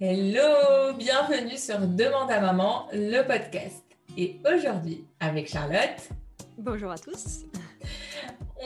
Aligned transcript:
Hello, 0.00 0.92
bienvenue 0.96 1.56
sur 1.56 1.80
Demande 1.80 2.30
à 2.30 2.40
maman, 2.40 2.86
le 2.92 3.26
podcast. 3.26 3.82
Et 4.16 4.38
aujourd'hui, 4.46 5.04
avec 5.18 5.48
Charlotte. 5.48 6.08
Bonjour 6.56 6.92
à 6.92 6.98
tous. 6.98 7.46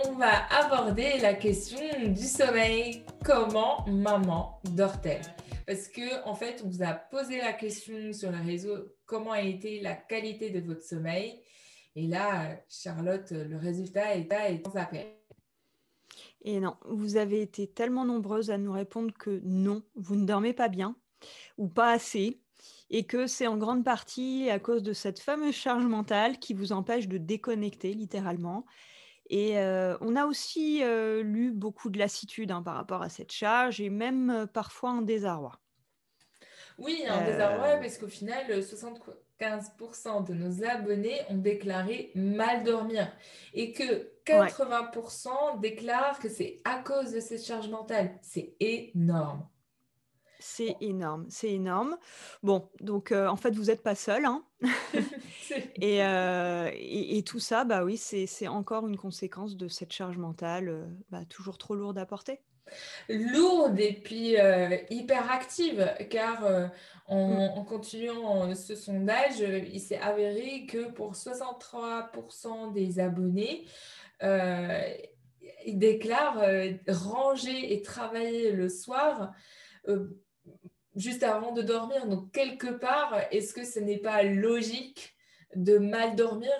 On 0.04 0.12
va 0.12 0.46
aborder 0.50 1.20
la 1.22 1.32
question 1.32 1.80
du 2.06 2.22
sommeil. 2.22 3.06
Comment 3.24 3.82
maman 3.86 4.60
dort-elle? 4.76 5.22
Parce 5.66 5.88
que 5.88 6.22
en 6.28 6.34
fait, 6.34 6.60
on 6.66 6.68
vous 6.68 6.82
a 6.82 6.92
posé 6.92 7.38
la 7.38 7.54
question 7.54 8.12
sur 8.12 8.30
le 8.30 8.46
réseau 8.46 8.92
comment 9.06 9.32
a 9.32 9.40
été 9.40 9.80
la 9.80 9.94
qualité 9.94 10.50
de 10.50 10.60
votre 10.60 10.82
sommeil? 10.82 11.40
Et 11.96 12.08
là, 12.08 12.58
Charlotte, 12.68 13.30
le 13.30 13.56
résultat 13.56 14.16
est, 14.16 14.30
est 14.30 14.62
sans 14.66 14.76
appel. 14.76 15.06
Et 16.42 16.60
non, 16.60 16.76
vous 16.84 17.16
avez 17.16 17.40
été 17.40 17.68
tellement 17.68 18.04
nombreuses 18.04 18.50
à 18.50 18.58
nous 18.58 18.72
répondre 18.72 19.14
que 19.18 19.40
non, 19.44 19.82
vous 19.94 20.16
ne 20.16 20.26
dormez 20.26 20.52
pas 20.52 20.68
bien 20.68 20.94
ou 21.58 21.68
pas 21.68 21.92
assez, 21.92 22.40
et 22.90 23.04
que 23.04 23.26
c'est 23.26 23.46
en 23.46 23.56
grande 23.56 23.84
partie 23.84 24.48
à 24.50 24.58
cause 24.58 24.82
de 24.82 24.92
cette 24.92 25.18
fameuse 25.18 25.54
charge 25.54 25.86
mentale 25.86 26.38
qui 26.38 26.54
vous 26.54 26.72
empêche 26.72 27.08
de 27.08 27.18
déconnecter 27.18 27.94
littéralement. 27.94 28.66
Et 29.30 29.58
euh, 29.58 29.96
on 30.02 30.14
a 30.14 30.26
aussi 30.26 30.82
euh, 30.82 31.22
lu 31.22 31.52
beaucoup 31.52 31.88
de 31.88 31.98
lassitude 31.98 32.50
hein, 32.50 32.62
par 32.62 32.74
rapport 32.74 33.02
à 33.02 33.08
cette 33.08 33.32
charge 33.32 33.80
et 33.80 33.88
même 33.88 34.30
euh, 34.30 34.46
parfois 34.46 34.90
un 34.90 35.02
désarroi. 35.02 35.58
Oui, 36.78 37.02
un 37.08 37.24
désarroi 37.24 37.76
parce 37.76 37.96
qu'au 37.96 38.08
final, 38.08 38.46
75% 38.50 40.26
de 40.26 40.34
nos 40.34 40.64
abonnés 40.64 41.20
ont 41.30 41.36
déclaré 41.36 42.10
mal 42.14 42.64
dormir 42.64 43.10
et 43.54 43.72
que 43.72 44.10
80% 44.26 45.60
déclarent 45.60 46.18
que 46.18 46.28
c'est 46.28 46.60
à 46.64 46.78
cause 46.78 47.12
de 47.12 47.20
cette 47.20 47.44
charge 47.44 47.68
mentale. 47.68 48.18
C'est 48.22 48.54
énorme. 48.60 49.46
C'est 50.42 50.76
énorme, 50.80 51.24
c'est 51.28 51.52
énorme. 51.52 51.96
Bon, 52.42 52.68
donc 52.80 53.12
euh, 53.12 53.28
en 53.28 53.36
fait, 53.36 53.52
vous 53.52 53.66
n'êtes 53.66 53.82
pas 53.82 53.94
seul. 53.94 54.24
Hein 54.24 54.44
euh, 55.82 56.70
et, 56.74 57.18
et, 57.18 57.22
tout 57.22 57.38
ça, 57.38 57.64
bah 57.64 57.84
oui, 57.84 57.96
c'est 57.96 58.48
encore 58.48 58.88
une 58.88 58.96
conséquence 58.96 59.56
de 59.56 59.68
cette 59.68 59.92
charge 59.92 60.18
mentale 60.18 60.68
euh, 60.68 60.84
bah, 61.10 61.24
toujours 61.28 61.58
trop 61.58 61.76
lourde 61.76 61.96
à 61.96 62.06
porter. 62.06 62.40
Lourde 63.08 63.78
et 63.78 63.92
puis 63.92 64.36
hyper 64.90 65.30
active, 65.30 65.94
car 66.10 66.70
en, 67.06 67.28
mm. 67.28 67.58
en, 67.58 67.64
continuant 67.64 68.54
ce 68.54 68.74
sondage, 68.74 69.40
il 69.40 69.80
s'est 69.80 69.98
avéré 69.98 70.66
que 70.66 70.90
pour 70.90 71.12
63% 71.12 72.72
des 72.72 72.98
abonnés, 72.98 73.66
ils 74.22 75.78
déclarent 75.78 76.42
ranger 76.88 77.74
et 77.74 77.82
travailler 77.82 78.52
le 78.52 78.68
soir 78.68 79.32
juste 80.96 81.22
avant 81.22 81.52
de 81.52 81.62
dormir. 81.62 82.06
Donc, 82.06 82.32
quelque 82.32 82.68
part, 82.68 83.14
est-ce 83.30 83.54
que 83.54 83.64
ce 83.64 83.78
n'est 83.78 83.98
pas 83.98 84.22
logique 84.22 85.16
de 85.54 85.78
mal 85.78 86.16
dormir 86.16 86.50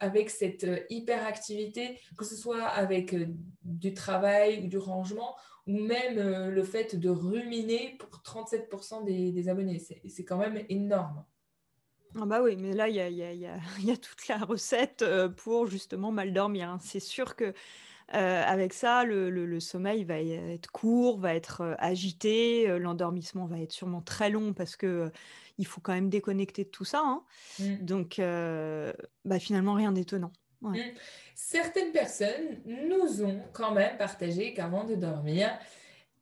avec 0.00 0.30
cette 0.30 0.64
euh, 0.64 0.80
hyperactivité, 0.90 1.98
que 2.16 2.24
ce 2.24 2.36
soit 2.36 2.64
avec 2.64 3.14
euh, 3.14 3.26
du 3.62 3.94
travail 3.94 4.64
ou 4.64 4.68
du 4.68 4.78
rangement, 4.78 5.36
ou 5.66 5.78
même 5.78 6.18
euh, 6.18 6.50
le 6.50 6.62
fait 6.62 6.96
de 6.96 7.08
ruminer 7.08 7.96
pour 7.98 8.08
37% 8.24 9.04
des, 9.04 9.48
abonnés? 9.48 9.80
C'est 10.08 10.24
quand 10.24 10.38
même 10.38 10.64
énorme. 10.68 11.24
Ah 12.20 12.26
bah 12.26 12.42
oui, 12.42 12.56
mais 12.56 12.72
là, 12.74 12.88
il 12.88 12.96
y 12.96 13.00
a, 13.90 13.96
toute 13.96 14.28
la 14.28 14.38
recette 14.38 15.04
pour 15.38 15.66
justement 15.66 16.12
mal 16.12 16.34
dormir. 16.34 16.68
Hein. 16.68 16.78
C'est 16.82 17.00
sûr 17.00 17.36
que 17.36 17.54
euh, 18.14 18.42
avec 18.44 18.74
ça, 18.74 19.04
le, 19.04 19.60
sommeil 19.60 20.04
va 20.04 20.20
être 20.20 20.70
court, 20.70 21.18
va 21.18 21.34
être 21.34 21.62
euh, 21.62 21.74
agité, 21.78 22.68
euh, 22.68 22.78
l'endormissement 22.78 23.46
va 23.46 23.58
être 23.58 23.72
sûrement 23.72 24.02
très 24.02 24.28
long 24.28 24.52
parce 24.52 24.76
que 24.76 25.10
il 25.58 25.66
faut 25.66 25.80
quand 25.80 25.92
même 25.92 26.08
déconnecter 26.08 26.64
de 26.64 26.68
tout 26.68 26.84
ça. 26.84 27.02
Hein. 27.04 27.22
Mmh. 27.58 27.76
Donc, 27.82 28.20
bah, 29.24 29.38
finalement, 29.38 29.74
rien 29.74 29.92
d'étonnant. 29.92 30.32
Mmh. 30.62 30.78
Certaines 31.34 31.92
personnes 31.92 32.60
nous 32.64 33.22
ont 33.22 33.42
quand 33.52 33.72
même 33.72 33.96
partagé 33.98 34.54
qu'avant 34.54 34.84
de 34.84 34.94
dormir, 34.94 35.50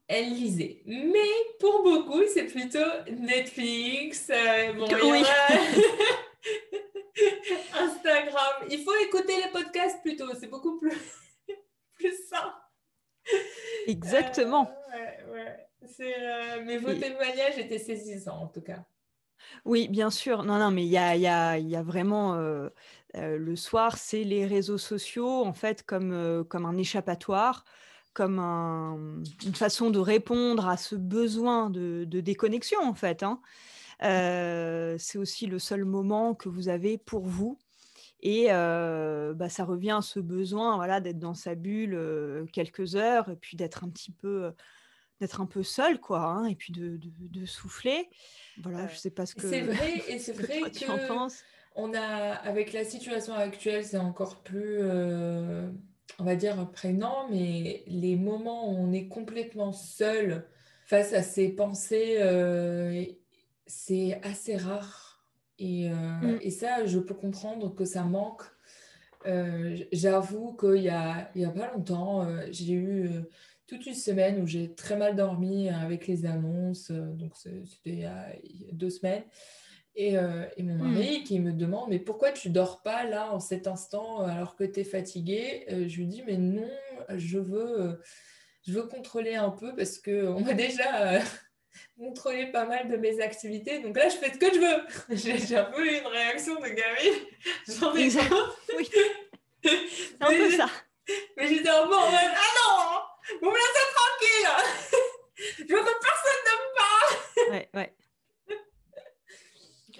elles 0.09 0.31
lisaient. 0.31 0.83
Mais 0.85 1.31
pour 1.61 1.83
beaucoup, 1.83 2.23
c'est 2.35 2.47
plutôt 2.47 2.79
Netflix, 3.19 4.31
Instagram. 7.79 8.67
Il 8.69 8.83
faut 8.83 8.97
écouter 9.07 9.37
les 9.37 9.51
podcasts 9.53 10.03
plutôt, 10.03 10.27
c'est 10.39 10.49
beaucoup 10.49 10.79
plus 10.79 11.20
plus 12.01 12.17
ça. 12.29 12.57
Exactement. 13.87 14.71
Euh, 14.95 15.37
euh, 16.01 16.63
mais 16.65 16.79
vos 16.79 16.95
témoignages 16.95 17.59
étaient 17.59 17.79
saisissants 17.79 18.43
en 18.43 18.47
tout 18.49 18.61
cas. 18.61 18.85
Oui, 19.65 19.89
bien 19.89 20.11
sûr. 20.11 20.45
Non, 20.45 20.59
non, 20.59 20.71
mais 20.71 20.85
il 20.85 20.91
y 20.91 20.99
a, 20.99 21.17
y, 21.17 21.27
a, 21.27 21.59
y 21.59 21.77
a, 21.77 21.83
vraiment 21.83 22.35
euh, 22.35 22.69
le 23.15 23.57
soir, 23.57 23.97
c'est 23.97 24.25
les 24.25 24.47
réseaux 24.47 24.79
sociaux 24.79 25.45
en 25.45 25.53
fait 25.53 25.83
comme, 25.83 26.45
comme 26.49 26.67
un 26.67 26.77
échappatoire, 26.77 27.65
comme 28.13 28.39
une 29.45 29.55
façon 29.55 29.91
de 29.91 29.99
répondre 29.99 30.69
à 30.69 30.77
ce 30.77 30.95
besoin 30.95 31.71
de, 31.71 32.05
de 32.05 32.21
déconnexion 32.21 32.81
en 32.83 32.95
fait. 32.95 33.23
Hein. 33.23 33.41
c'est 34.01 35.19
aussi 35.19 35.47
le 35.47 35.59
seul 35.59 35.85
moment 35.85 36.35
que 36.35 36.49
vous 36.49 36.69
avez 36.69 36.99
pour 36.99 37.27
vous 37.27 37.59
et 38.23 38.49
bah, 38.49 39.49
ça 39.49 39.65
revient 39.65 39.97
à 39.99 40.03
ce 40.03 40.21
besoin 40.21 40.77
voilà, 40.77 41.01
d'être 41.01 41.19
dans 41.19 41.35
sa 41.35 41.55
bulle 41.55 42.47
quelques 42.53 42.97
heures 42.97 43.31
et 43.31 43.37
puis 43.37 43.57
d'être 43.57 43.85
un 43.85 43.89
petit 43.89 44.13
peu 44.13 44.53
d'être 45.21 45.41
un 45.41 45.47
peu 45.47 45.63
seul 45.63 46.01
quoi 46.01 46.23
hein, 46.23 46.47
et 46.47 46.55
puis 46.55 46.73
de, 46.73 46.99
de, 46.99 47.47
souffler. 47.47 48.09
Voilà 48.63 48.89
je 48.89 48.97
sais 48.97 49.11
pas 49.11 49.27
ce 49.27 49.35
que 49.35 49.49
c'est 49.49 49.63
vrai 49.63 50.03
et 50.09 50.19
c'est 50.19 50.33
vrai 50.41 50.61
que, 50.61 50.69
tu 50.71 50.89
en 50.89 50.99
penses. 51.07 51.43
on 51.77 51.93
a 51.95 52.01
avec 52.01 52.73
la 52.73 52.85
situation 52.85 53.35
actuelle 53.35 53.85
c'est 53.85 53.99
encore 53.99 54.43
plus 54.43 54.83
on 54.83 56.25
va 56.25 56.37
dire 56.37 56.71
prégnant 56.73 57.29
mais 57.31 57.85
les 57.87 58.17
moments 58.17 58.71
où 58.71 58.77
on 58.77 58.93
est 58.93 59.09
complètement 59.09 59.73
seul 59.73 60.47
face 60.87 61.13
à 61.13 61.23
ses 61.23 61.51
pensées 61.51 62.19
c'est 63.67 64.21
assez 64.23 64.57
rare 64.57 65.10
et, 65.61 65.91
euh, 65.91 65.95
mm. 65.95 66.39
et, 66.41 66.51
ça, 66.51 66.87
je 66.87 66.99
peux 66.99 67.15
comprendre 67.15 67.75
que 67.75 67.85
ça 67.85 68.03
manque. 68.03 68.43
Euh, 69.27 69.77
j'avoue 69.93 70.57
qu'il 70.57 70.83
y 70.83 70.89
a, 70.89 71.31
il 71.35 71.43
y 71.43 71.45
a 71.45 71.51
pas 71.51 71.71
longtemps, 71.73 72.25
euh, 72.25 72.47
j'ai 72.51 72.73
eu 72.73 73.11
toute 73.67 73.85
une 73.87 73.95
semaine 73.95 74.43
où 74.43 74.47
j'ai 74.47 74.75
très 74.75 74.97
mal 74.97 75.15
dormi 75.15 75.69
avec 75.69 76.07
les 76.07 76.25
annonces. 76.25 76.91
donc, 76.91 77.37
c'était 77.37 77.65
il, 77.85 78.01
y 78.01 78.07
a 78.07 78.73
deux 78.73 78.91
semaines. 78.91 79.23
Et, 79.95 80.15
et, 80.15 80.63
mon 80.63 80.77
mm. 80.77 80.93
mari 80.93 81.25
qui 81.25 81.39
me 81.41 81.53
demande 81.53 81.91
Mais 81.91 81.99
pourquoi 81.99 82.33
tu 82.33 82.49
dors 82.49 82.81
pas 82.83 83.05
là 83.05 83.33
en 83.33 83.41
cet 83.41 83.67
instant 83.67 84.23
alors 84.23 84.57
que 84.57 84.65
tu 84.65 84.81
es 84.81 84.85
fatiguée 84.85 85.67
Je 85.69 85.97
lui 85.99 86.07
dis 86.07 86.23
Mais 86.27 86.39
non, 86.39 86.71
je 87.17 87.39
veux, 87.39 88.01
je 88.67 88.73
veux 88.73 88.85
contrôler 88.85 89.35
un 89.35 89.51
peu 89.51 89.77
parce 89.77 89.99
qu'on 89.99 90.41
m'a 90.41 90.55
déjà 90.55 91.21
contrôler 91.99 92.47
pas 92.53 92.65
mal 92.65 92.89
de 92.89 92.97
mes 92.97 93.21
activités. 93.21 93.81
Donc 93.81 93.97
là, 93.97 94.09
je 94.09 94.17
fais 94.17 94.33
ce 94.33 94.39
que 94.39 94.53
je 94.53 94.61
veux. 94.61 95.17
J'ai 95.47 95.57
un 95.57 95.65
peu 95.65 95.87
une 95.87 96.07
réaction 96.07 96.55
de 96.57 96.69
gamine. 96.69 97.27
J'en 97.69 97.95
ai 97.95 98.09
Oui. 98.77 98.89
C'est 99.63 100.17
un 100.21 100.29
peu 100.29 100.51
ça. 100.51 100.69
Mais 101.37 101.49
j'étais 101.49 101.69
un 101.69 101.87
peu 101.87 101.95
en 101.95 102.11
mode 102.11 102.15
Ah 102.15 102.51
non 102.57 103.01
Vous 103.43 103.51
me 103.51 103.57
laissez 103.57 103.87
tranquille 103.95 105.67
Je 105.69 105.75
veux 105.75 105.81
que 105.81 106.01
personne 106.01 106.41
n'aime 106.47 106.69
pas 106.77 107.53
Ouais, 107.53 107.71
ouais. 107.75 107.95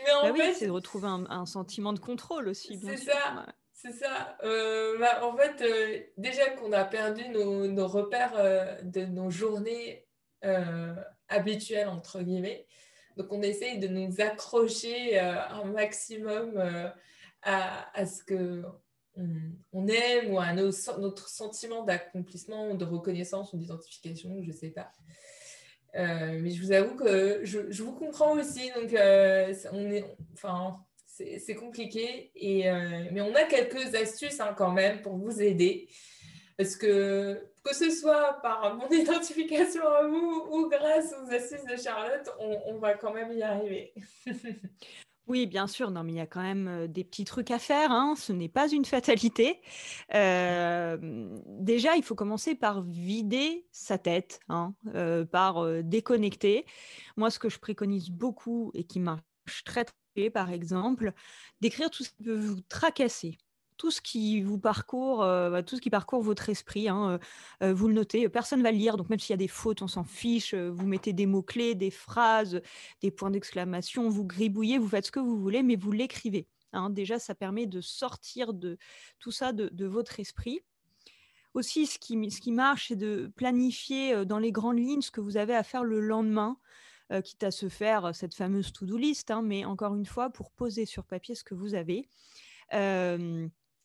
Mais 0.05 0.13
en 0.13 0.23
bah 0.23 0.35
fait, 0.35 0.49
oui, 0.49 0.55
c'est 0.59 0.67
de 0.67 0.71
retrouver 0.71 1.09
un, 1.09 1.47
sentiment 1.47 1.93
de 1.93 1.99
contrôle 1.99 2.49
aussi. 2.49 2.81
C'est 2.83 2.97
ça. 2.97 3.47
C'est 3.73 3.93
ça. 3.93 4.37
Euh, 4.45 4.99
bah, 4.99 5.25
en 5.25 5.37
fait, 5.37 5.63
euh, 5.63 6.01
déjà 6.17 6.51
qu'on 6.51 6.73
a 6.73 6.85
perdu 6.85 7.29
nos, 7.29 7.67
nos 7.67 7.87
repères 7.87 8.35
euh, 8.37 8.81
de 8.83 9.05
nos 9.07 9.31
journées 9.31 10.07
habituel, 11.31 11.89
entre 11.89 12.21
guillemets. 12.21 12.67
Donc, 13.17 13.33
on 13.33 13.43
essaye 13.43 13.79
de 13.79 13.89
nous 13.89 14.21
accrocher 14.21 15.21
euh, 15.21 15.35
un 15.51 15.65
maximum 15.65 16.53
euh, 16.57 16.89
à, 17.43 18.07
ce 18.07 18.23
que 18.23 18.63
on, 19.73 19.87
aime 19.89 20.33
ou 20.33 20.39
à 20.39 20.53
notre 20.53 21.29
sentiment 21.29 21.85
d'accomplissement, 21.85 22.75
de 22.75 22.85
reconnaissance 22.85 23.53
ou 23.53 23.59
d'identification, 23.59 24.41
je 24.43 24.49
ne 24.49 24.53
sais 24.53 24.71
pas. 24.71 24.91
Euh, 25.97 26.39
mais 26.41 26.51
je 26.51 26.63
vous 26.63 26.73
avoue 26.73 26.95
que 26.95 27.41
je, 27.43 27.83
vous 27.83 27.93
comprends 27.93 28.39
aussi. 28.39 28.71
Donc, 28.77 28.91
on 28.93 29.91
est, 29.91 30.05
enfin, 30.33 30.79
c'est 31.07 31.55
compliqué. 31.55 32.31
Et, 32.37 32.71
mais 33.11 33.21
on 33.21 33.35
a 33.35 33.45
quelques 33.45 33.95
astuces 33.95 34.41
hein, 34.41 34.55
quand 34.57 34.73
même 34.73 35.03
pour 35.03 35.17
vous 35.17 35.43
aider. 35.43 35.89
Parce 36.61 36.77
que 36.77 37.43
que 37.65 37.75
ce 37.75 37.89
soit 37.91 38.35
par 38.43 38.77
mon 38.77 38.87
identification 38.91 39.83
à 39.83 40.07
vous 40.07 40.47
ou 40.51 40.69
grâce 40.69 41.15
aux 41.15 41.33
astuces 41.33 41.65
de 41.65 41.83
Charlotte, 41.83 42.29
on, 42.39 42.77
va 42.77 42.93
quand 42.93 43.15
même 43.15 43.33
y 43.33 43.43
arriver. 43.43 43.95
Oui, 45.27 45.47
bien 45.47 45.69
sûr. 45.69 45.93
Non, 45.93 46.03
mais 46.03 46.13
il 46.13 46.17
y 46.17 46.21
a 46.21 46.27
quand 46.27 46.43
même 46.43 46.89
des 46.89 47.05
petits 47.05 47.25
trucs 47.25 47.53
à 47.53 47.61
faire. 47.61 47.93
Hein. 47.93 48.15
Ce 48.17 48.33
n'est 48.33 48.49
pas 48.49 48.69
une 48.69 48.85
fatalité. 48.85 49.61
déjà, 50.11 51.97
il 51.97 52.03
faut 52.03 52.17
commencer 52.17 52.57
par 52.57 52.83
vider 52.83 53.65
sa 53.71 53.97
tête, 53.97 54.41
hein, 54.49 54.75
par 55.31 55.85
déconnecter. 55.85 56.67
Moi, 57.17 57.31
ce 57.31 57.39
que 57.39 57.49
je 57.49 57.61
préconise 57.61 58.11
beaucoup 58.11 58.73
et 58.75 58.83
qui 58.83 58.99
marche 58.99 59.23
très 59.65 59.85
très, 59.85 60.31
par 60.31 60.51
exemple, 60.51 61.13
d'écrire 61.61 61.91
tout 61.91 62.03
ce 62.03 62.11
qui 62.11 62.25
peut 62.25 62.35
vous 62.35 62.61
tracasser 62.63 63.39
tout 63.81 63.91
ce 63.91 64.03
qui 64.03 64.43
vous 64.43 64.59
parcourt, 64.59 65.23
euh, 65.23 65.49
bah, 65.49 65.63
tout 65.63 65.75
ce 65.75 65.81
qui 65.81 65.89
parcourt 65.89 66.21
votre 66.21 66.51
esprit, 66.51 66.91
hein, 66.91 67.13
euh, 67.13 67.19
euh, 67.63 67.73
vous 67.73 67.89
le 67.89 67.95
notez. 67.95 68.29
Personne 68.29 68.59
ne 68.59 68.63
va 68.63 68.73
le 68.73 68.77
lire, 68.77 68.99
donc 68.99 69.09
même 69.09 69.19
s'il 69.19 69.31
y 69.31 69.33
a 69.33 69.39
des 69.39 69.49
fautes, 69.49 69.81
on 69.81 69.89
s'en 69.89 70.05
fiche. 70.05 70.53
vous 70.55 70.87
mettez 70.87 71.15
des 71.15 71.25
mots 71.25 71.43
clés, 71.43 71.75
des 71.75 71.91
phrases, 71.91 72.61
des 73.01 73.11
points 73.11 73.31
d'exclamation, 73.31 74.11
vous 74.11 74.27
gribouillez, 74.27 74.77
vous 74.77 74.87
faites 74.87 75.07
ce 75.07 75.11
que 75.11 75.19
vous 75.19 75.41
voulez, 75.41 75.63
mais 75.63 75.77
vous 75.77 75.93
l'écrivez. 75.93 76.47
Hein. 76.75 76.91
Déjà, 76.91 77.19
ça 77.19 77.35
permet 77.35 77.65
de 77.65 77.81
sortir 77.81 78.53
de 78.53 78.77
tout 79.19 79.33
ça 79.33 79.55
de, 79.55 79.87
votre 79.87 80.21
esprit. 80.21 80.61
Aussi, 81.55 81.87
ce 81.87 81.99
qui, 81.99 82.31
ce 82.31 82.43
qui 82.43 82.53
marche, 82.53 82.89
c'est 82.89 82.97
de 82.97 83.33
planifier 83.35 84.27
dans 84.27 84.39
les 84.39 84.53
grandes 84.53 84.79
lignes 84.79 85.01
ce 85.01 85.11
que 85.11 85.23
vous 85.23 85.39
avez 85.39 85.55
à 85.55 85.63
faire 85.63 85.85
le 85.85 86.01
lendemain. 86.01 86.59
quitte 87.25 87.45
à 87.45 87.51
se 87.51 87.71
faire 87.71 88.15
cette 88.15 88.35
fameuse 88.35 88.75
to-do 88.75 88.99
list, 88.99 89.31
hein, 89.31 89.41
mais 89.41 89.65
encore 89.65 89.95
une 89.95 90.07
fois, 90.07 90.29
pour 90.29 90.51
poser 90.51 90.85
sur 90.85 91.05
papier 91.05 91.35
ce 91.35 91.45
que 91.45 91.55
vous 91.55 91.75
avez. 91.75 92.07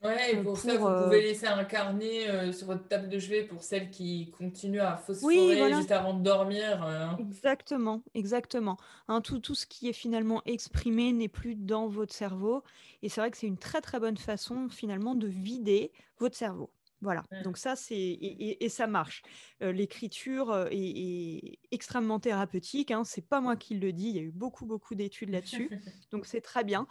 Ouais, 0.06 0.34
et 0.34 0.38
pour, 0.38 0.58
ça, 0.58 0.78
vous 0.78 0.86
pouvez 0.86 1.22
laisser 1.22 1.48
un 1.48 1.64
carnet 1.64 2.52
sur 2.54 2.68
votre 2.68 2.88
table 2.88 3.10
de 3.10 3.20
chevet 3.20 3.44
pour 3.44 3.64
celles 3.64 3.90
qui 3.90 4.32
continuent 4.38 4.80
à 4.80 4.98
phosphorer 4.98 5.74
juste 5.74 5.92
avant 5.92 6.14
de 6.14 6.24
dormir. 6.24 6.86
Exactement, 7.18 8.02
exactement. 8.14 8.78
Hein, 9.08 9.22
tout, 9.22 9.40
tout 9.40 9.56
ce 9.56 9.66
qui 9.66 9.88
est 9.88 9.94
finalement 9.94 10.42
exprimé 10.46 11.14
n'est 11.14 11.30
plus 11.30 11.56
dans 11.56 11.88
votre 11.88 12.14
cerveau. 12.14 12.64
Et 13.02 13.10
c'est 13.10 13.22
vrai 13.22 13.32
que 13.32 13.38
c'est 13.38 13.48
une 13.48 13.58
très 13.58 13.82
très 13.82 14.00
bonne 14.00 14.18
façon 14.18 14.68
finalement 14.70 15.16
de 15.16 15.28
vider 15.28 15.92
votre 16.20 16.36
cerveau. 16.36 16.70
Voilà, 17.02 17.24
mmh. 17.32 17.42
donc 17.44 17.58
ça, 17.58 17.76
c'est 17.76 17.96
et, 17.98 18.70
ça 18.70 18.88
marche. 18.88 19.22
L'écriture 19.62 20.68
est, 20.72 21.60
extrêmement 21.72 22.20
thérapeutique. 22.20 22.92
Hein. 22.92 23.04
C'est 23.04 23.28
pas 23.28 23.42
moi 23.42 23.56
qui 23.56 23.76
le 23.76 23.92
dis. 23.94 24.10
Il 24.10 24.16
y 24.16 24.20
a 24.20 24.24
eu 24.24 24.32
beaucoup, 24.32 24.66
beaucoup 24.66 24.96
d'études 24.96 25.30
là-dessus. 25.30 25.70
donc 26.12 26.26
c'est 26.26 26.42
très 26.42 26.64
bien. 26.64 26.88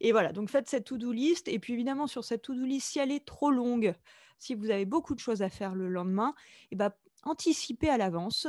Et 0.00 0.12
voilà, 0.12 0.32
donc 0.32 0.50
faites 0.50 0.68
cette 0.68 0.84
to-do 0.84 1.10
list. 1.10 1.48
Et 1.48 1.58
puis 1.58 1.72
évidemment, 1.72 2.06
sur 2.06 2.24
cette 2.24 2.42
to-do 2.42 2.64
list, 2.64 2.88
si 2.88 2.98
elle 2.98 3.10
est 3.10 3.24
trop 3.24 3.50
longue, 3.50 3.94
si 4.38 4.54
vous 4.54 4.70
avez 4.70 4.84
beaucoup 4.84 5.14
de 5.14 5.20
choses 5.20 5.42
à 5.42 5.48
faire 5.48 5.74
le 5.74 5.88
lendemain, 5.88 6.34
et 6.64 6.68
eh 6.72 6.76
ben, 6.76 6.92
anticipez 7.22 7.88
à 7.88 7.96
l'avance 7.96 8.46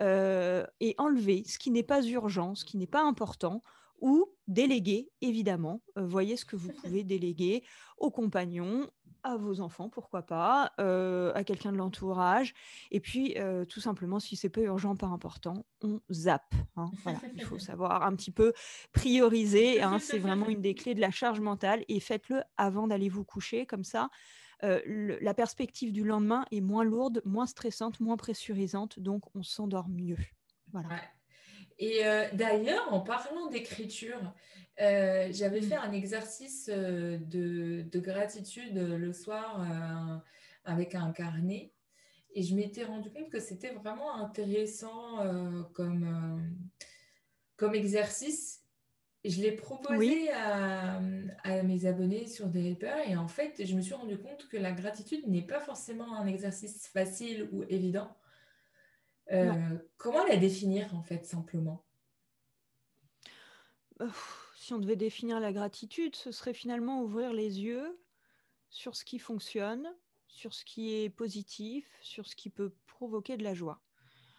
et 0.00 0.94
enlevez 0.98 1.44
ce 1.44 1.58
qui 1.58 1.70
n'est 1.70 1.82
pas 1.82 2.02
urgent, 2.02 2.54
ce 2.54 2.64
qui 2.64 2.76
n'est 2.76 2.86
pas 2.86 3.02
important 3.02 3.62
ou 4.00 4.26
déléguer, 4.48 5.10
évidemment. 5.20 5.82
voyez 5.96 6.36
ce 6.36 6.44
que 6.44 6.56
vous 6.56 6.70
pouvez 6.72 7.04
déléguer 7.04 7.64
aux 7.98 8.10
compagnons, 8.10 8.88
à 9.26 9.36
vos 9.36 9.60
enfants, 9.60 9.88
pourquoi 9.88 10.22
pas, 10.22 10.72
euh, 10.78 11.32
à 11.34 11.42
quelqu'un 11.42 11.72
de 11.72 11.76
l'entourage. 11.76 12.54
Et 12.92 13.00
puis, 13.00 13.34
euh, 13.38 13.64
tout 13.64 13.80
simplement, 13.80 14.20
si 14.20 14.36
c'est 14.36 14.48
pas 14.48 14.60
urgent, 14.60 14.94
pas 14.94 15.08
important, 15.08 15.66
on 15.82 16.00
zappe. 16.12 16.54
Hein. 16.76 16.90
il 17.34 17.42
faut 17.42 17.58
savoir 17.58 18.04
un 18.04 18.14
petit 18.14 18.30
peu 18.30 18.52
prioriser. 18.92 19.82
Hein. 19.82 19.98
c'est 19.98 20.18
vraiment 20.18 20.48
une 20.48 20.60
des 20.60 20.74
clés 20.74 20.94
de 20.94 21.00
la 21.00 21.10
charge 21.10 21.40
mentale. 21.40 21.84
Et 21.88 21.98
faites-le 21.98 22.42
avant 22.56 22.86
d'aller 22.86 23.08
vous 23.08 23.24
coucher. 23.24 23.66
Comme 23.66 23.82
ça, 23.82 24.10
euh, 24.62 25.18
la 25.20 25.34
perspective 25.34 25.92
du 25.92 26.04
lendemain 26.04 26.44
est 26.52 26.60
moins 26.60 26.84
lourde, 26.84 27.20
moins 27.24 27.46
stressante, 27.46 27.98
moins 27.98 28.16
pressurisante. 28.16 29.00
Donc, 29.00 29.24
on 29.34 29.42
s'endort 29.42 29.88
mieux. 29.88 30.18
Voilà. 30.72 30.88
Et 31.78 32.02
d'ailleurs, 32.32 32.92
en 32.92 33.00
parlant 33.00 33.48
d'écriture, 33.48 34.34
euh, 34.80 35.28
j'avais 35.32 35.62
fait 35.62 35.76
un 35.76 35.92
exercice 35.92 36.68
euh, 36.70 37.16
de, 37.18 37.98
gratitude 37.98 38.76
le 38.76 39.12
soir 39.12 39.60
euh, 39.60 40.18
avec 40.64 40.94
un 40.94 41.12
carnet 41.12 41.72
et 42.34 42.42
je 42.42 42.54
m'étais 42.54 42.84
rendu 42.84 43.10
compte 43.10 43.30
que 43.30 43.40
c'était 43.40 43.72
vraiment 43.72 44.14
intéressant 44.16 45.24
comme, 45.72 46.54
comme 47.56 47.74
exercice. 47.74 48.62
Je 49.24 49.40
l'ai 49.40 49.52
proposé 49.52 50.30
à, 50.32 51.00
mes 51.64 51.86
abonnés 51.86 52.26
sur 52.26 52.48
Developer 52.48 52.94
et 53.08 53.16
en 53.16 53.28
fait, 53.28 53.64
je 53.64 53.74
me 53.74 53.80
suis 53.80 53.94
rendu 53.94 54.18
compte 54.18 54.48
que 54.48 54.58
la 54.58 54.72
gratitude 54.72 55.26
n'est 55.26 55.46
pas 55.46 55.60
forcément 55.60 56.14
un 56.18 56.26
exercice 56.26 56.86
facile 56.88 57.48
ou 57.52 57.64
évident. 57.70 58.14
Comment 59.96 60.24
la 60.26 60.36
définir 60.36 60.94
en 60.94 61.02
fait 61.02 61.24
simplement? 61.24 61.84
Si 64.56 64.72
on 64.72 64.78
devait 64.78 64.96
définir 64.96 65.40
la 65.40 65.52
gratitude, 65.52 66.16
ce 66.16 66.32
serait 66.32 66.54
finalement 66.54 67.02
ouvrir 67.02 67.32
les 67.32 67.60
yeux 67.60 67.98
sur 68.68 68.96
ce 68.96 69.04
qui 69.04 69.18
fonctionne, 69.18 69.94
sur 70.28 70.52
ce 70.52 70.64
qui 70.64 70.94
est 70.94 71.08
positif, 71.08 71.86
sur 72.02 72.26
ce 72.26 72.36
qui 72.36 72.50
peut 72.50 72.74
provoquer 72.86 73.36
de 73.36 73.44
la 73.44 73.54
joie. 73.54 73.80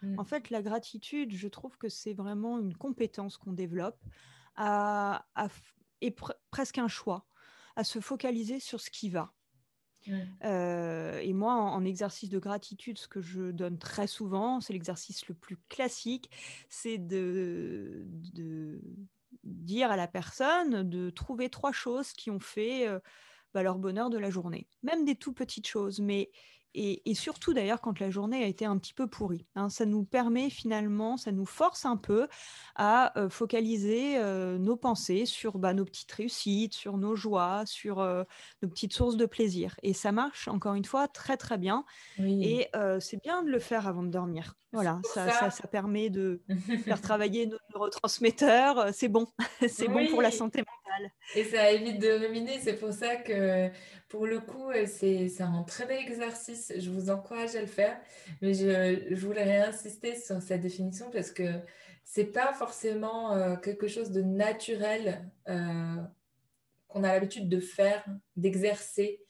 Mm. 0.02 0.18
En 0.18 0.24
fait, 0.24 0.50
la 0.50 0.62
gratitude, 0.62 1.32
je 1.32 1.48
trouve 1.48 1.76
que 1.78 1.88
c'est 1.88 2.12
vraiment 2.12 2.58
une 2.58 2.76
compétence 2.76 3.36
qu'on 3.36 3.52
développe 3.52 3.98
et 6.00 6.14
presque 6.50 6.78
un 6.78 6.88
choix, 6.88 7.26
à 7.74 7.84
se 7.84 8.00
focaliser 8.00 8.60
sur 8.60 8.80
ce 8.80 8.90
qui 8.90 9.08
va. 9.08 9.32
Et 10.42 11.32
moi, 11.32 11.54
en, 11.54 11.84
exercice 11.84 12.30
de 12.30 12.38
gratitude, 12.38 12.98
ce 12.98 13.08
que 13.08 13.20
je 13.20 13.50
donne 13.50 13.78
très 13.78 14.06
souvent, 14.06 14.60
c'est 14.60 14.72
l'exercice 14.72 15.26
le 15.28 15.34
plus 15.34 15.58
classique, 15.68 16.30
c'est 16.68 16.98
de, 16.98 18.06
dire 19.44 19.90
à 19.90 19.96
la 19.96 20.08
personne 20.08 20.88
de 20.88 21.10
trouver 21.10 21.48
trois 21.48 21.72
choses 21.72 22.12
qui 22.12 22.30
ont 22.30 22.40
fait 22.40 22.86
bah, 23.54 23.62
leur 23.62 23.78
bonheur 23.78 24.10
de 24.10 24.18
la 24.18 24.30
journée. 24.30 24.66
Même 24.82 25.04
des 25.04 25.16
tout 25.16 25.32
petites 25.32 25.66
choses, 25.66 26.00
mais 26.00 26.30
et, 26.74 27.14
surtout 27.14 27.54
d'ailleurs 27.54 27.80
quand 27.80 28.00
la 28.00 28.10
journée 28.10 28.44
a 28.44 28.46
été 28.46 28.64
un 28.64 28.78
petit 28.78 28.94
peu 28.94 29.06
pourrie. 29.06 29.46
Hein. 29.54 29.68
ça 29.68 29.86
nous 29.86 30.04
permet 30.04 30.50
finalement, 30.50 31.16
ça 31.16 31.32
nous 31.32 31.46
force 31.46 31.84
un 31.84 31.96
peu 31.96 32.28
à 32.76 33.12
focaliser 33.30 34.18
nos 34.58 34.76
pensées 34.76 35.26
sur 35.26 35.58
bah, 35.58 35.74
nos 35.74 35.84
petites 35.84 36.12
réussites, 36.12 36.74
sur 36.74 36.96
nos 36.98 37.16
joies, 37.16 37.64
sur 37.66 37.98
nos 37.98 38.68
petites 38.68 38.92
sources 38.92 39.16
de 39.16 39.26
plaisir. 39.26 39.74
Et 39.82 39.92
ça 39.92 40.12
marche 40.12 40.48
encore 40.48 40.74
une 40.74 40.84
fois 40.84 41.08
très 41.08 41.36
très 41.36 41.58
bien. 41.58 41.84
Et 42.18 42.68
c'est 43.00 43.20
bien 43.22 43.42
de 43.42 43.50
le 43.50 43.58
faire 43.58 43.86
avant 43.88 44.02
de 44.02 44.10
dormir. 44.10 44.54
Voilà, 44.72 45.00
ça, 45.14 45.50
ça. 45.50 45.66
permet 45.66 46.10
de 46.10 46.42
faire 46.84 47.00
travailler 47.00 47.46
nos 47.46 47.56
neurotransmetteurs. 47.72 48.92
C'est 48.92 49.08
bon, 49.08 49.26
c'est 49.68 49.88
bon 49.88 50.06
pour 50.08 50.20
la 50.20 50.30
santé 50.30 50.58
mentale. 50.58 50.77
Et 51.34 51.44
ça 51.44 51.70
évite 51.70 52.00
de 52.00 52.10
ruminer. 52.10 52.58
C'est 52.60 52.74
pour 52.74 52.92
ça 52.92 53.16
que 53.16 53.70
pour 54.08 54.26
le 54.26 54.40
coup, 54.40 54.70
euh, 54.70 54.86
c'est 54.86 55.40
un 55.40 55.62
très 55.64 55.86
bel 55.86 55.98
exercice. 55.98 56.72
Je 56.76 56.90
vous 56.90 57.10
encourage 57.10 57.54
à 57.56 57.60
le 57.60 57.66
faire. 57.66 57.98
Mais 58.40 58.54
je, 58.54 59.14
voulais 59.14 59.44
réinsister 59.44 60.16
sur 60.16 60.40
cette 60.40 60.62
définition 60.62 61.10
parce 61.10 61.30
que 61.30 61.44
ce 62.04 62.20
n'est 62.20 62.26
pas 62.26 62.52
forcément 62.54 63.34
euh, 63.34 63.56
quelque 63.56 63.86
chose 63.86 64.10
de 64.10 64.22
naturel 64.22 65.30
euh, 65.48 65.96
qu'on 66.88 67.04
a 67.04 67.12
l'habitude 67.12 67.48
de 67.48 67.60
faire, 67.60 68.04
d'exercer. 68.36 69.20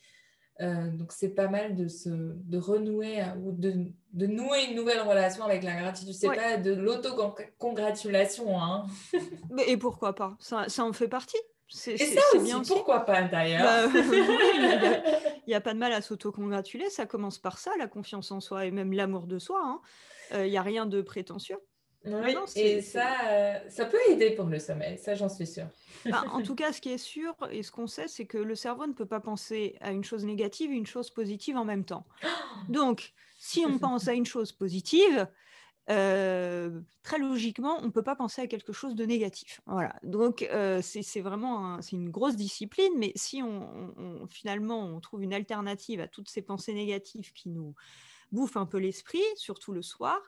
Donc 0.60 1.12
c'est 1.12 1.34
pas 1.34 1.48
mal 1.48 1.76
de 1.76 1.86
se 1.86 2.08
de 2.08 2.58
renouer 2.58 3.22
ou 3.44 3.52
de, 3.52 4.26
nouer 4.26 4.64
une 4.70 4.76
nouvelle 4.76 5.00
relation 5.00 5.44
avec 5.44 5.62
la 5.62 5.76
gratitude. 5.76 6.12
C'est 6.14 6.34
pas 6.34 6.56
de 6.56 6.74
l'autocongratulation. 6.74 8.60
Hein. 8.60 8.86
Et 9.66 9.76
pourquoi 9.76 10.14
pas? 10.14 10.36
Ça, 10.40 10.68
ça 10.68 10.84
en 10.84 10.92
fait 10.92 11.08
partie. 11.08 11.38
Et 11.86 11.98
ça 11.98 12.20
aussi, 12.34 12.44
bien 12.44 12.62
pourquoi 12.62 13.00
pas 13.00 13.22
d'ailleurs? 13.22 13.90
Bah, 13.90 14.00
Il 15.46 15.50
n'y 15.50 15.54
a, 15.54 15.60
pas 15.60 15.74
de 15.74 15.78
mal 15.78 15.92
à 15.92 16.00
s'auto-congratuler, 16.00 16.88
ça 16.90 17.06
commence 17.06 17.38
par 17.38 17.58
ça, 17.58 17.70
la 17.78 17.86
confiance 17.86 18.30
en 18.32 18.40
soi 18.40 18.64
et 18.66 18.70
même 18.70 18.92
l'amour 18.92 19.26
de 19.26 19.38
soi. 19.38 19.60
Hein. 19.62 19.80
Euh, 20.32 20.46
il 20.46 20.50
n'y 20.50 20.58
a 20.58 20.62
rien 20.62 20.86
de 20.86 21.02
prétentieux. 21.02 21.58
Oui, 22.04 22.34
et 22.56 22.80
ça, 22.80 23.06
euh, 23.28 23.58
ça 23.68 23.84
peut 23.84 23.98
aider 24.08 24.30
pour 24.30 24.46
le 24.46 24.58
sommeil, 24.58 24.98
ça 24.98 25.14
j'en 25.14 25.28
suis 25.28 25.46
sûre. 25.46 25.66
Bah, 26.06 26.24
en 26.32 26.42
tout 26.42 26.54
cas, 26.54 26.72
ce 26.72 26.80
qui 26.80 26.90
est 26.90 26.98
sûr 26.98 27.34
et 27.50 27.62
ce 27.62 27.72
qu'on 27.72 27.86
sait, 27.86 28.08
c'est 28.08 28.26
que 28.26 28.38
le 28.38 28.54
cerveau 28.54 28.86
ne 28.86 28.92
peut 28.92 29.06
pas 29.06 29.20
penser 29.20 29.76
à 29.80 29.90
une 29.90 30.04
chose 30.04 30.24
négative 30.24 30.70
et 30.70 30.74
une 30.74 30.86
chose 30.86 31.10
positive 31.10 31.56
en 31.56 31.64
même 31.64 31.84
temps. 31.84 32.06
Donc, 32.68 33.12
si 33.38 33.64
on 33.66 33.78
pense 33.78 34.08
à 34.08 34.14
une 34.14 34.26
chose 34.26 34.52
positive, 34.52 35.28
euh, 35.90 36.80
très 37.02 37.18
logiquement, 37.18 37.78
on 37.80 37.86
ne 37.86 37.90
peut 37.90 38.02
pas 38.02 38.14
penser 38.14 38.42
à 38.42 38.46
quelque 38.46 38.72
chose 38.72 38.94
de 38.94 39.06
négatif. 39.06 39.60
Voilà. 39.66 39.94
Donc, 40.02 40.42
euh, 40.42 40.80
c'est 40.82 41.20
vraiment 41.20 41.80
une 41.92 42.10
grosse 42.10 42.36
discipline, 42.36 42.92
mais 42.96 43.12
si 43.16 43.42
on, 43.42 44.26
finalement 44.28 44.80
on 44.84 45.00
trouve 45.00 45.22
une 45.22 45.32
alternative 45.32 46.00
à 46.00 46.08
toutes 46.08 46.28
ces 46.28 46.42
pensées 46.42 46.74
négatives 46.74 47.32
qui 47.32 47.48
nous 47.48 47.74
bouffent 48.32 48.56
un 48.56 48.66
peu 48.66 48.78
l'esprit, 48.78 49.22
surtout 49.36 49.72
le 49.72 49.82
soir, 49.82 50.20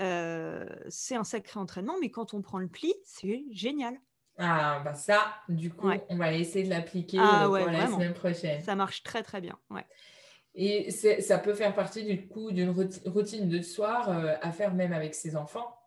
euh, 0.00 0.66
c'est 0.88 1.16
un 1.16 1.24
sacré 1.24 1.60
entraînement, 1.60 1.96
mais 2.00 2.10
quand 2.10 2.34
on 2.34 2.42
prend 2.42 2.58
le 2.58 2.68
pli, 2.68 2.94
c'est 3.04 3.44
génial. 3.50 3.98
Ah, 4.38 4.80
bah 4.84 4.94
ça, 4.94 5.34
du 5.48 5.70
coup, 5.70 5.90
on 6.08 6.16
va 6.16 6.32
essayer 6.32 6.64
de 6.64 6.70
l'appliquer 6.70 7.18
ah 7.20 7.44
pour 7.46 7.58
la 7.58 7.86
semaine 7.86 8.14
prochaine. 8.14 8.62
Ça 8.62 8.74
marche 8.74 9.02
très, 9.02 9.22
très 9.22 9.40
bien. 9.40 9.58
Ouais. 9.70 9.86
Et 10.54 10.90
ça 10.90 11.38
peut 11.38 11.54
faire 11.54 11.74
partie 11.74 12.04
du 12.04 12.28
coup 12.28 12.50
d'une 12.50 12.70
routine 13.06 13.48
de 13.48 13.62
soir 13.62 14.10
euh, 14.10 14.34
à 14.42 14.52
faire 14.52 14.74
même 14.74 14.92
avec 14.92 15.14
ses 15.14 15.36
enfants? 15.36 15.78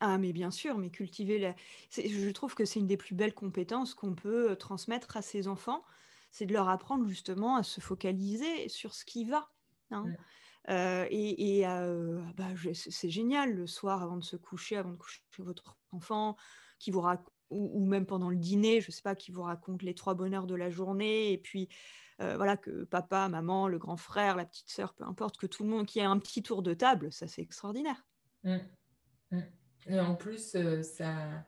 Ah, 0.00 0.18
mais 0.18 0.32
bien 0.32 0.50
sûr, 0.50 0.76
mais 0.78 0.90
cultiver 0.90 1.38
la... 1.38 1.54
Je 1.90 2.30
trouve 2.30 2.54
que 2.54 2.64
c'est 2.64 2.80
une 2.80 2.86
des 2.86 2.96
plus 2.96 3.14
belles 3.14 3.34
compétences 3.34 3.94
qu'on 3.94 4.14
peut 4.14 4.56
transmettre 4.56 5.16
à 5.16 5.22
ses 5.22 5.46
enfants, 5.46 5.84
c'est 6.30 6.46
de 6.46 6.52
leur 6.52 6.68
apprendre 6.68 7.06
justement 7.06 7.56
à 7.56 7.62
se 7.62 7.80
focaliser 7.80 8.68
sur 8.68 8.94
ce 8.94 9.04
qui 9.04 9.24
va. 9.24 9.48
Hein. 9.92 10.06
Et, 10.68 11.62
bah, 12.36 12.48
c'est 12.72 13.10
génial 13.10 13.54
le 13.54 13.66
soir 13.66 14.02
avant 14.02 14.16
de 14.16 14.24
se 14.24 14.36
coucher, 14.36 14.76
avant 14.76 14.92
de 14.92 14.96
coucher 14.96 15.22
votre 15.38 15.76
enfant, 15.92 16.36
qui 16.78 16.90
vous 16.90 17.02
ou, 17.50 17.86
même 17.86 18.06
pendant 18.06 18.30
le 18.30 18.36
dîner, 18.36 18.80
je 18.80 18.90
sais 18.90 19.02
pas, 19.02 19.14
qui 19.14 19.30
vous 19.30 19.42
raconte 19.42 19.82
les 19.82 19.94
trois 19.94 20.14
bonheurs 20.14 20.46
de 20.46 20.54
la 20.54 20.70
journée, 20.70 21.32
et 21.32 21.38
puis 21.38 21.68
voilà 22.18 22.56
que 22.56 22.84
papa, 22.84 23.28
maman, 23.28 23.68
le 23.68 23.78
grand 23.78 23.96
frère, 23.96 24.36
la 24.36 24.44
petite 24.44 24.70
sœur, 24.70 24.94
peu 24.94 25.04
importe, 25.04 25.36
que 25.36 25.46
tout 25.46 25.62
le 25.64 25.70
monde 25.70 25.86
qui 25.86 25.98
ait 25.98 26.04
un 26.04 26.18
petit 26.18 26.42
tour 26.42 26.62
de 26.62 26.74
table, 26.74 27.12
ça 27.12 27.26
c'est 27.26 27.42
extraordinaire. 27.42 28.06
Mmh. 28.44 28.56
Mmh. 29.30 29.40
Et 29.88 30.00
en 30.00 30.14
plus, 30.14 30.56
ça 30.82 31.46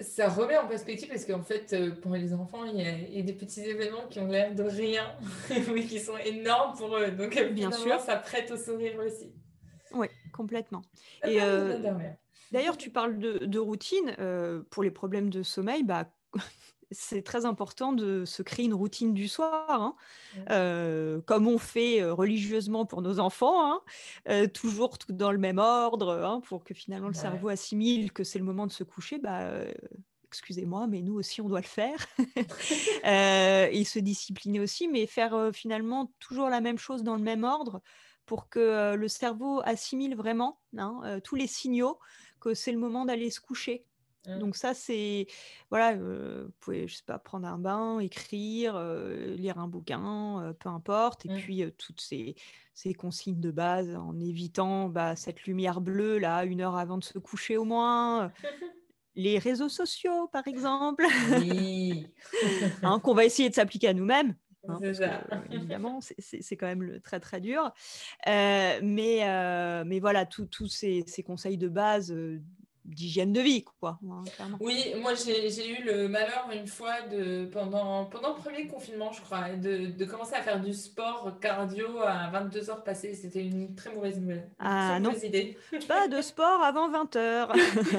ça 0.00 0.28
remet 0.28 0.56
en 0.56 0.68
perspective 0.68 1.08
parce 1.08 1.24
qu'en 1.24 1.42
fait, 1.42 1.72
euh, 1.72 1.90
pour 1.90 2.12
les 2.12 2.32
enfants, 2.32 2.64
il 2.64 2.80
y, 2.80 3.18
a, 3.18 3.22
des 3.22 3.32
petits 3.32 3.62
événements 3.62 4.06
qui 4.08 4.20
ont 4.20 4.28
l'air 4.28 4.54
de 4.54 4.62
rien, 4.62 5.04
mais 5.72 5.82
qui 5.82 5.98
sont 5.98 6.16
énormes 6.18 6.76
pour 6.76 6.96
eux. 6.96 7.10
Donc, 7.10 7.36
euh, 7.36 7.48
bien 7.48 7.72
sûr, 7.72 7.98
ça 7.98 8.16
prête 8.16 8.50
au 8.52 8.56
sourire 8.56 8.98
aussi. 9.04 9.32
Oui, 9.92 10.06
complètement. 10.32 10.82
Et 11.24 11.40
euh, 11.40 11.78
d'ailleurs, 12.52 12.76
tu 12.76 12.90
parles 12.90 13.18
de, 13.18 13.58
routine. 13.58 14.14
pour 14.70 14.82
les 14.82 14.90
problèmes 14.90 15.30
de 15.30 15.42
sommeil, 15.42 15.82
bah, 15.82 16.08
c'est 16.94 17.22
très 17.22 17.44
important 17.44 17.92
de 17.92 18.24
se 18.24 18.42
créer 18.42 18.66
une 18.66 18.74
routine 18.74 19.12
du 19.12 19.28
soir, 19.28 19.66
hein. 19.68 19.94
euh, 20.50 21.20
comme 21.22 21.46
on 21.46 21.58
fait 21.58 22.00
euh, 22.00 22.14
religieusement 22.14 22.86
pour 22.86 23.02
nos 23.02 23.18
enfants, 23.18 23.66
hein. 23.66 23.80
euh, 24.28 24.46
toujours 24.46 24.98
tout 24.98 25.12
dans 25.12 25.32
le 25.32 25.38
même 25.38 25.58
ordre, 25.58 26.12
hein, 26.24 26.40
pour 26.46 26.64
que 26.64 26.74
finalement 26.74 27.08
le 27.08 27.14
cerveau 27.14 27.48
assimile 27.48 28.12
que 28.12 28.24
c'est 28.24 28.38
le 28.38 28.44
moment 28.44 28.66
de 28.66 28.72
se 28.72 28.84
coucher. 28.84 29.18
Bah, 29.18 29.50
excusez-moi, 30.26 30.86
mais 30.86 31.02
nous 31.02 31.14
aussi, 31.14 31.40
on 31.40 31.48
doit 31.48 31.60
le 31.60 31.66
faire. 31.66 32.06
et 33.04 33.84
se 33.84 33.98
discipliner 33.98 34.60
aussi, 34.60 34.88
mais 34.88 35.06
faire 35.06 35.50
finalement 35.52 36.12
toujours 36.18 36.48
la 36.48 36.60
même 36.60 36.78
chose 36.78 37.02
dans 37.02 37.16
le 37.16 37.22
même 37.22 37.44
ordre 37.44 37.82
pour 38.26 38.48
que 38.48 38.94
le 38.94 39.08
cerveau 39.08 39.60
assimile 39.64 40.16
vraiment 40.16 40.58
tous 41.22 41.34
les 41.34 41.46
signaux 41.46 41.98
que 42.40 42.54
c'est 42.54 42.72
le 42.72 42.78
moment 42.78 43.04
d'aller 43.04 43.30
se 43.30 43.40
coucher. 43.40 43.84
Mmh. 44.26 44.38
Donc 44.38 44.56
ça, 44.56 44.74
c'est 44.74 45.26
voilà, 45.70 45.96
vous 45.96 46.50
pouvez, 46.60 46.88
je 46.88 46.96
sais 46.96 47.04
pas, 47.04 47.18
prendre 47.18 47.46
un 47.46 47.58
bain, 47.58 47.98
écrire, 47.98 48.80
lire 49.36 49.58
un 49.58 49.68
bouquin, 49.68 50.54
peu 50.58 50.68
importe, 50.68 51.26
et 51.26 51.30
mmh. 51.30 51.36
puis 51.36 51.64
toutes 51.78 52.00
ces, 52.00 52.34
ces, 52.72 52.94
consignes 52.94 53.40
de 53.40 53.50
base 53.50 53.94
en 53.94 54.18
évitant 54.20 54.88
bah, 54.88 55.16
cette 55.16 55.44
lumière 55.44 55.80
bleue 55.80 56.18
là, 56.18 56.44
une 56.44 56.60
heure 56.60 56.76
avant 56.76 56.98
de 56.98 57.04
se 57.04 57.18
coucher 57.18 57.56
au 57.56 57.64
moins. 57.64 58.32
Les 59.16 59.38
réseaux 59.38 59.68
sociaux, 59.68 60.26
par 60.32 60.48
exemple, 60.48 61.06
oui. 61.38 62.08
hein, 62.82 62.98
qu'on 62.98 63.14
va 63.14 63.24
essayer 63.24 63.48
de 63.48 63.54
s'appliquer 63.54 63.88
à 63.88 63.94
nous-mêmes. 63.94 64.34
Hein, 64.68 64.78
évidemment, 65.50 66.00
c'est 66.00 66.56
quand 66.56 66.66
même 66.66 66.82
le, 66.82 67.00
très 67.00 67.20
très 67.20 67.40
dur. 67.40 67.72
mais, 68.26 68.82
mais 68.82 70.00
voilà, 70.00 70.26
tous 70.26 70.66
ces, 70.66 71.04
ces, 71.06 71.22
conseils 71.22 71.58
de 71.58 71.68
base 71.68 72.12
d'hygiène 72.84 73.32
de 73.32 73.40
vie, 73.40 73.64
quoi. 73.80 73.98
Hein, 74.08 74.24
oui, 74.60 74.94
moi 75.00 75.12
j'ai 75.14 75.70
eu 75.70 75.84
le 75.84 76.08
malheur 76.08 76.48
une 76.52 76.66
fois 76.66 77.00
de 77.02 77.46
pendant 77.46 78.04
pendant 78.06 78.34
le 78.34 78.40
premier 78.40 78.66
confinement, 78.66 79.12
je 79.12 79.22
crois, 79.22 79.50
de, 79.50 79.86
de 79.86 80.04
commencer 80.04 80.34
à 80.34 80.42
faire 80.42 80.60
du 80.60 80.72
sport 80.74 81.38
cardio 81.40 81.98
à 82.00 82.28
22 82.30 82.70
heures 82.70 82.84
passées. 82.84 83.14
C'était 83.14 83.44
une 83.44 83.74
très 83.74 83.92
mauvaise 83.94 84.20
nouvelle. 84.20 84.48
Ah 84.58 85.00
non, 85.00 85.12
idée. 85.12 85.56
pas 85.88 86.08
de 86.08 86.20
sport 86.20 86.62
avant 86.62 86.90
20 86.90 87.16
heures. 87.16 87.52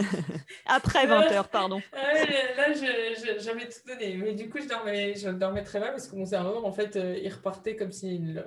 Après 0.66 1.08
20 1.08 1.32
heures, 1.32 1.48
pardon. 1.50 1.82
là, 1.94 2.74
j'avais 2.74 3.70
tout 3.70 3.88
donné, 3.88 4.16
mais 4.16 4.34
du 4.34 4.50
coup 4.50 4.60
je 4.62 4.68
dormais, 4.68 5.16
je 5.16 5.30
dormais 5.30 5.64
très 5.64 5.80
mal 5.80 5.92
parce 5.92 6.08
que 6.08 6.16
mon 6.16 6.26
cerveau, 6.26 6.64
en 6.64 6.72
fait, 6.72 6.96
euh, 6.96 7.18
il 7.22 7.32
repartait 7.34 7.76
comme 7.76 7.92
s'il. 7.92 8.44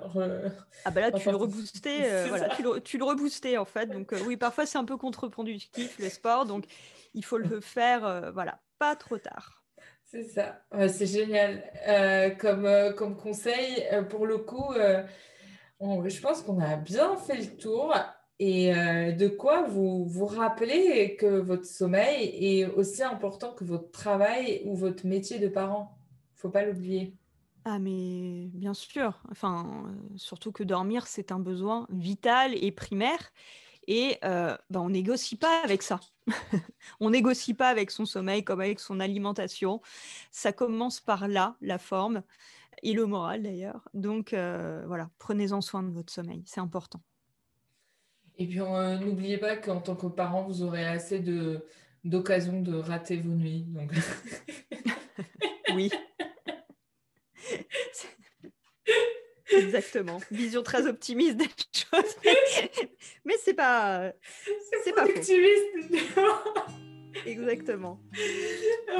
Ah 0.85 0.91
bah 0.91 1.01
là, 1.01 1.11
tu 1.11 1.29
le 1.29 1.35
reboostais, 1.35 2.05
euh, 2.05 2.25
voilà, 2.29 2.49
tu 2.55 2.63
le, 2.63 2.79
tu 2.81 2.97
le 2.97 3.03
reboostais 3.03 3.57
en 3.57 3.65
fait. 3.65 3.87
Donc 3.87 4.13
euh, 4.13 4.19
oui, 4.25 4.37
parfois 4.37 4.65
c'est 4.65 4.77
un 4.77 4.85
peu 4.85 4.97
contre-productif 4.97 5.97
le 5.99 6.09
sport 6.09 6.28
donc, 6.45 6.65
il 7.13 7.25
faut 7.25 7.37
le 7.37 7.59
faire, 7.59 8.05
euh, 8.05 8.31
voilà, 8.31 8.59
pas 8.77 8.95
trop 8.95 9.17
tard. 9.17 9.63
C'est 10.05 10.23
ça, 10.23 10.63
c'est 10.87 11.05
génial. 11.05 11.63
Euh, 11.87 12.31
comme, 12.31 12.65
euh, 12.65 12.93
comme 12.93 13.15
conseil, 13.15 13.83
pour 14.09 14.25
le 14.25 14.39
coup, 14.39 14.73
je 14.73 16.21
pense 16.21 16.41
qu'on 16.41 16.59
a 16.59 16.77
bien 16.77 17.15
fait 17.15 17.37
le 17.37 17.57
tour. 17.57 17.93
Et 18.41 18.71
de 18.71 19.27
quoi 19.27 19.63
vous 19.63 20.05
vous 20.05 20.25
rappelez 20.25 21.17
que 21.17 21.39
votre 21.39 21.65
sommeil 21.65 22.29
est 22.39 22.65
aussi 22.65 23.03
important 23.03 23.53
que 23.53 23.65
votre 23.65 23.91
travail 23.91 24.61
ou 24.63 24.75
votre 24.75 25.05
métier 25.05 25.39
de 25.39 25.49
parent? 25.49 25.97
Faut 26.35 26.49
pas 26.49 26.63
l'oublier. 26.63 27.17
Ah 27.65 27.79
mais 27.79 28.47
bien 28.53 28.73
sûr, 28.73 29.21
enfin 29.29 29.91
surtout 30.15 30.53
que 30.53 30.63
dormir 30.63 31.05
c'est 31.05 31.33
un 31.33 31.39
besoin 31.39 31.85
vital 31.89 32.53
et 32.55 32.71
primaire 32.71 33.31
et 33.89 34.19
euh, 34.23 34.55
bah, 34.69 34.79
on 34.81 34.89
négocie 34.89 35.35
pas 35.35 35.63
avec 35.63 35.81
ça. 35.81 35.99
on 36.99 37.09
négocie 37.09 37.55
pas 37.55 37.69
avec 37.69 37.89
son 37.89 38.05
sommeil 38.05 38.43
comme 38.43 38.61
avec 38.61 38.79
son 38.79 38.99
alimentation. 38.99 39.81
Ça 40.31 40.53
commence 40.53 40.99
par 40.99 41.27
là, 41.27 41.55
la 41.59 41.79
forme 41.79 42.21
et 42.83 42.93
le 42.93 43.07
moral 43.07 43.41
d'ailleurs. 43.41 43.89
Donc 43.95 44.33
euh, 44.33 44.83
voilà, 44.85 45.09
prenez-en 45.17 45.61
soin 45.61 45.81
de 45.81 45.89
votre 45.89 46.13
sommeil, 46.13 46.43
c'est 46.45 46.61
important. 46.61 47.01
Et 48.37 48.45
puis 48.45 48.61
euh, 48.61 48.97
n'oubliez 48.99 49.39
pas 49.39 49.57
qu'en 49.57 49.81
tant 49.81 49.95
que 49.95 50.05
parent, 50.05 50.43
vous 50.43 50.61
aurez 50.61 50.85
assez 50.85 51.19
de 51.19 51.65
d'occasions 52.05 52.61
de 52.61 52.75
rater 52.75 53.17
vos 53.17 53.33
nuits. 53.33 53.65
Donc... 53.67 53.91
oui. 55.75 55.91
Exactement. 59.59 60.19
Vision 60.31 60.63
très 60.63 60.87
optimiste 60.87 61.37
des 61.37 61.49
choses. 61.71 62.15
Mais 63.25 63.35
c'est 63.43 63.53
pas. 63.53 64.11
C'est 64.83 64.93
pas 64.93 65.05
optimiste. 65.05 66.09
Exactement. 67.25 67.99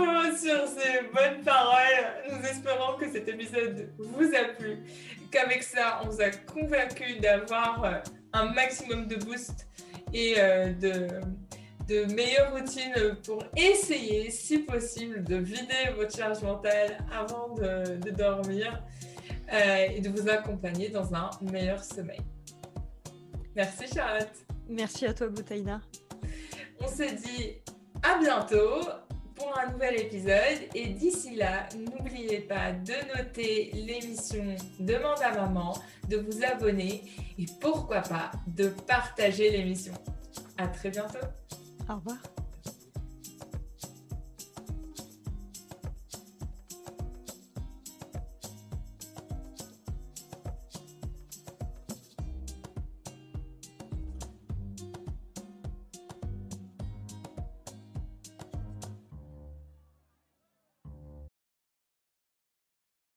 Oh, 0.01 0.23
sur 0.37 0.67
ces 0.67 1.01
bonnes 1.13 1.43
paroles, 1.43 2.23
nous 2.29 2.47
espérons 2.47 2.97
que 2.97 3.11
cet 3.11 3.27
épisode 3.27 3.89
vous 3.97 4.29
a 4.35 4.53
plu. 4.53 4.77
Qu'avec 5.31 5.63
ça, 5.63 6.01
on 6.03 6.09
vous 6.09 6.21
a 6.21 6.29
convaincu 6.29 7.19
d'avoir 7.19 7.83
euh, 7.83 7.91
un 8.33 8.53
maximum 8.53 9.07
de 9.07 9.15
boost 9.15 9.67
et 10.13 10.35
euh, 10.37 10.71
de, 10.73 11.07
de 11.87 12.13
meilleures 12.13 12.53
routines 12.53 13.17
pour 13.25 13.43
essayer, 13.57 14.29
si 14.29 14.59
possible, 14.59 15.23
de 15.23 15.37
vider 15.37 15.91
votre 15.97 16.15
charge 16.15 16.41
mentale 16.43 17.03
avant 17.11 17.55
de, 17.55 17.97
de 17.97 18.11
dormir. 18.11 18.81
Euh, 19.51 19.87
et 19.95 20.01
de 20.01 20.09
vous 20.09 20.29
accompagner 20.29 20.89
dans 20.89 21.13
un 21.15 21.31
meilleur 21.41 21.83
sommeil. 21.83 22.21
Merci 23.55 23.87
Charlotte. 23.93 24.31
Merci 24.67 25.07
à 25.07 25.13
toi 25.13 25.27
Boutaïna. 25.27 25.81
On 26.79 26.87
se 26.87 27.15
dit 27.15 27.55
à 28.03 28.19
bientôt 28.19 28.87
pour 29.35 29.57
un 29.57 29.71
nouvel 29.71 30.01
épisode 30.01 30.69
et 30.75 30.89
d'ici 30.89 31.35
là, 31.35 31.67
n'oubliez 31.75 32.41
pas 32.41 32.73
de 32.73 32.93
noter 33.17 33.71
l'émission 33.73 34.55
Demande 34.79 35.21
à 35.23 35.33
maman, 35.33 35.75
de 36.07 36.17
vous 36.17 36.43
abonner 36.43 37.03
et 37.39 37.45
pourquoi 37.59 38.01
pas 38.01 38.31
de 38.45 38.67
partager 38.85 39.49
l'émission. 39.49 39.93
À 40.57 40.67
très 40.67 40.89
bientôt. 40.89 41.25
Au 41.89 41.95
revoir. 41.95 42.17